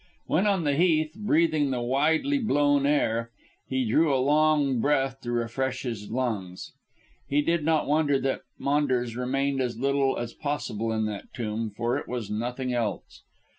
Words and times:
When 0.25 0.47
on 0.47 0.63
the 0.63 0.73
Heath, 0.73 1.13
breathing 1.15 1.69
the 1.69 1.81
widely 1.81 2.39
blown 2.39 2.87
air, 2.87 3.29
he 3.67 3.85
drew 3.87 4.11
a 4.11 4.17
long 4.17 4.79
breath 4.81 5.21
to 5.21 5.31
refresh 5.31 5.83
his 5.83 6.09
lungs. 6.09 6.73
He 7.29 7.43
did 7.43 7.63
not 7.63 7.85
wonder 7.85 8.19
that 8.19 8.41
Maunders 8.57 9.15
remained 9.15 9.61
as 9.61 9.77
little 9.77 10.17
as 10.17 10.33
possible 10.33 10.91
in 10.91 11.05
that 11.05 11.31
tomb, 11.35 11.69
for 11.69 11.99
it 11.99 12.07
was 12.07 12.31
nothing 12.31 12.73
else. 12.73 13.21